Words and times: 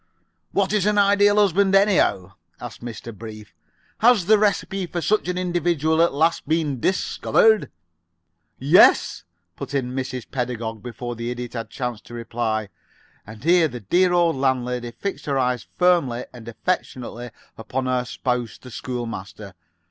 "What 0.51 0.73
is 0.73 0.87
an 0.87 0.97
Ideal 0.97 1.35
Husband, 1.35 1.75
anyhow?" 1.75 2.31
asked 2.59 2.81
Mr. 2.83 3.15
Brief. 3.15 3.53
"Has 3.99 4.25
the 4.25 4.39
recipe 4.39 4.87
for 4.87 4.99
such 4.99 5.27
an 5.27 5.37
individual 5.37 6.01
at 6.01 6.11
last 6.11 6.47
been 6.47 6.79
discovered?" 6.79 7.69
"Yes," 8.57 9.25
put 9.55 9.75
in 9.75 9.91
Mrs. 9.93 10.25
Pedagog, 10.31 10.81
before 10.81 11.15
the 11.15 11.29
Idiot 11.29 11.53
had 11.53 11.67
a 11.67 11.69
chance 11.69 12.01
to 12.01 12.15
reply, 12.15 12.69
and 13.27 13.43
here 13.43 13.67
the 13.67 13.79
dear 13.81 14.11
old 14.11 14.37
landlady 14.37 14.89
fixed 14.89 15.27
her 15.27 15.37
eyes 15.37 15.67
firmly 15.77 16.25
and 16.33 16.47
affectionately 16.47 17.29
upon 17.55 17.85
her 17.85 18.03
spouse, 18.03 18.57
the 18.57 18.71
school 18.71 19.05
master. 19.05 19.53